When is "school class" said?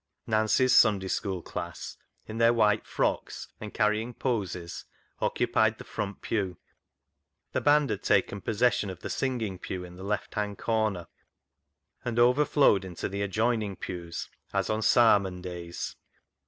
1.09-1.95